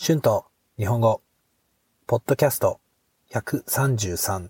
[0.00, 0.46] 春と
[0.78, 1.22] 日本語、
[2.06, 2.78] ポッドキャスト
[3.32, 4.48] 133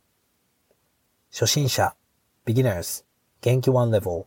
[1.32, 1.96] 初心者、
[2.44, 3.06] beginners、
[3.40, 4.26] 元気 one level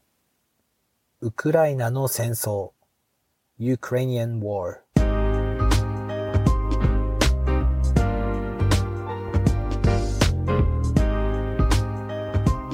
[1.22, 2.72] ウクライナの戦争。
[3.60, 4.78] Ukrainian War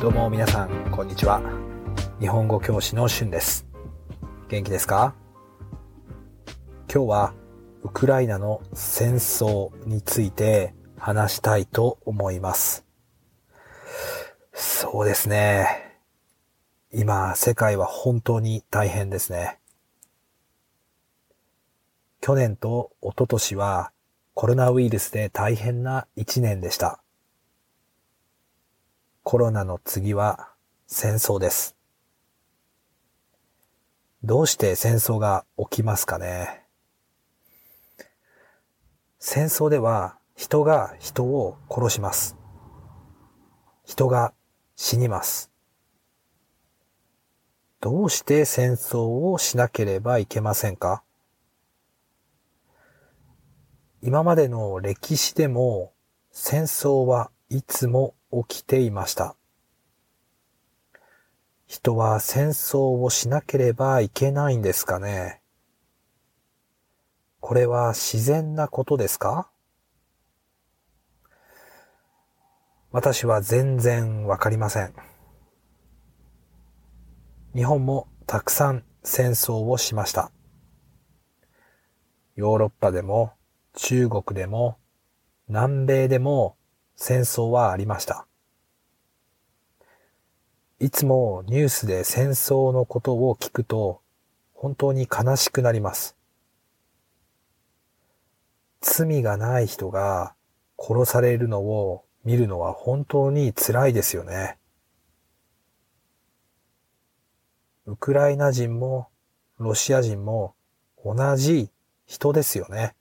[0.01, 1.41] どうも皆さん、こんにちは。
[2.21, 3.67] 日本語教師の春です。
[4.47, 5.13] 元気ですか？
[6.89, 7.33] 今日は
[7.87, 12.85] ウクライナの戦争について話したいと思います。
[14.51, 15.95] そうですね。
[16.91, 19.59] 今、世界は本当に大変ですね。
[22.19, 23.93] 去年と一昨年は
[24.33, 27.01] コロナウイルスで大変な一年でした。
[29.23, 30.49] コロナの次は
[30.87, 31.77] 戦争です。
[34.25, 36.66] どうして戦争が起きますかね
[39.19, 42.37] 戦争では人が人を殺します。
[43.83, 44.33] 人が
[44.75, 45.51] 死にます。
[47.79, 51.03] どうして戦争をしなければいけませんか？
[54.01, 55.93] 今までの歴史でも
[56.31, 58.13] 戦争はいつも
[58.47, 59.35] 起きていました。
[61.65, 65.36] 人は戦争をしなければいけないんですかね？
[67.47, 69.49] これは自然なことですか？
[72.91, 74.93] 私は全然わかりません。
[77.55, 80.29] 日本もたくさん戦争をしました。
[82.35, 83.31] ヨーロッパでも
[83.75, 84.77] 中国でも
[85.47, 86.57] 南米でも
[86.97, 88.27] 戦争はありました。
[90.79, 94.01] いつもニュースで戦争のことを聞くと
[94.53, 96.16] 本当に悲しくなります。
[98.81, 100.35] 罪がない人が
[100.77, 104.57] 殺されるのを見るのは本当に辛いですよね。
[107.85, 109.07] ウクライナ人も
[109.57, 110.55] ロシア人も
[111.03, 111.71] 同じ
[112.05, 112.95] 人ですよね。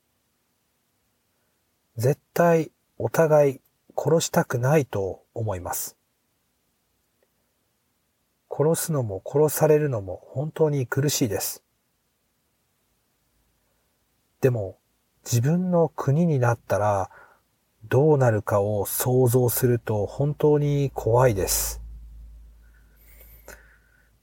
[1.96, 3.60] 絶対お互い
[3.96, 5.96] 殺したくないと思います。
[8.48, 11.62] 殺すのも殺されるのも本当に苦しいです。
[14.40, 14.78] でも
[15.26, 17.10] 自分の国になったら
[17.88, 21.82] どうなるかを想像すると本当に怖いです。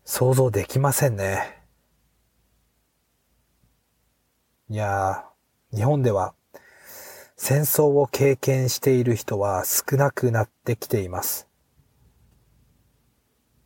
[0.05, 1.61] 想像できませんね。
[4.69, 6.33] いやー、日本では
[7.35, 11.49] 戦争を経験している人は少なくなってきています。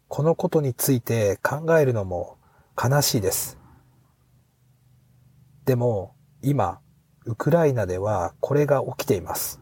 [0.07, 2.39] このことについて考えるのも
[2.81, 3.59] 悲しいです。
[5.65, 6.81] でも今、
[7.27, 9.59] ウクライナではこれが起きています。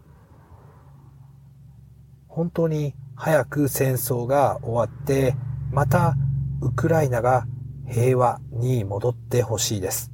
[2.28, 5.36] 本当に早く戦争が終わって、
[5.72, 6.16] また
[6.62, 7.48] ウクライナが
[7.90, 10.12] 平和に戻ってほしいです。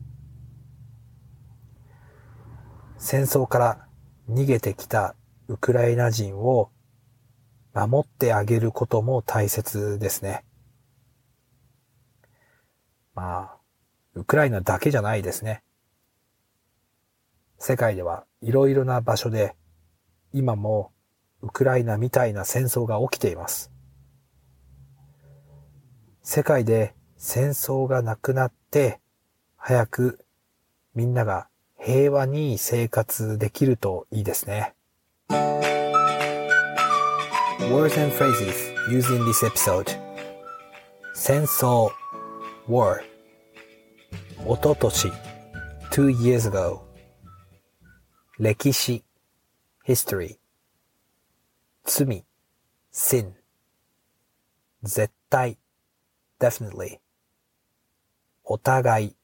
[2.97, 3.87] 戦争から
[4.29, 5.15] 逃げてきた
[5.49, 6.71] ウクライナ人を
[7.73, 10.45] 守ってあげることも大切ですね。
[13.13, 13.57] まあ、
[14.13, 15.63] ウクライナだけじゃないですね。
[17.63, 19.55] 世界ではいろいろな場所で
[20.33, 20.91] 今も
[21.43, 23.71] ウクライナみたいな戦争が起きています。
[26.23, 28.99] 世界で戦争がなくなって
[29.57, 30.25] 早く
[30.95, 34.73] みんなが平和に生活できるといいですね。
[37.69, 39.85] Words and phrases used in this episode
[41.13, 41.91] 戦争
[42.67, 43.01] war
[44.47, 45.11] おととし
[45.91, 46.90] two years ago
[48.43, 49.03] 歴史
[49.85, 50.39] history
[51.83, 52.25] 罪
[52.91, 53.33] sin
[54.81, 55.59] 絶対
[56.39, 56.99] definitely
[58.43, 59.15] お互い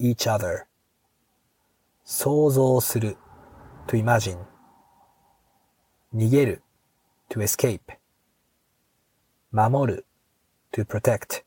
[0.00, 0.64] each other
[2.02, 3.18] 想像する
[3.88, 4.38] to imagine
[6.14, 6.62] 逃げる
[7.28, 7.98] to escape
[9.50, 10.06] 守る
[10.72, 11.44] to protect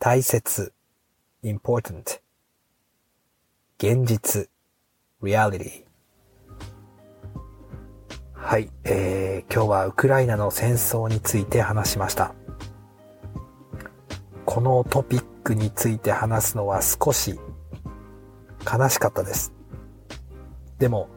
[0.00, 0.72] 大切
[1.44, 2.20] important
[3.78, 4.50] 現実
[5.22, 5.84] reality
[8.32, 12.34] はい、えー、今日はウクライナの戦争について話しました。
[14.46, 17.38] このトピックについて話すのは少し
[18.66, 19.52] 悲しかったです。
[20.78, 21.08] でも、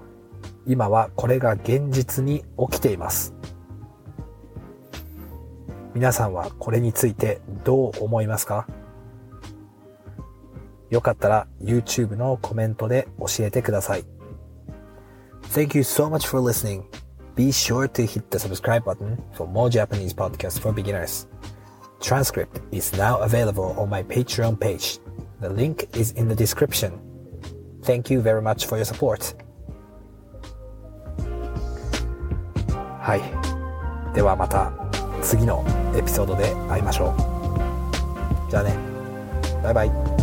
[0.67, 3.33] 今はこれが現実に起きています。
[5.95, 8.67] 皆さんはこれについてどう思いますか？
[10.93, 14.05] よかったら YouTube のコメントで教えてください。
[15.49, 16.83] Thank you so much for listening.
[17.35, 21.27] Be sure to hit the subscribe button for more Japanese podcasts for beginners.
[21.99, 24.99] Transcript is now available on my Patreon page.
[25.41, 26.91] The link is in the description.
[27.81, 29.35] Thank you very much for your support.
[33.01, 34.13] はい。
[34.13, 34.71] ではまた
[35.23, 35.65] 次の
[35.97, 37.15] エピソードで会いましょ
[38.47, 38.51] う。
[38.51, 38.77] じゃあね。
[39.63, 40.22] バイバイ。